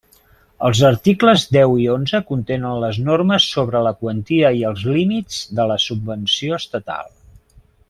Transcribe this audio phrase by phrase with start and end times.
[0.67, 5.69] Els articles deu i onze contenen les normes sobre la quantia i els límits de
[5.73, 7.15] la subvenció estatal.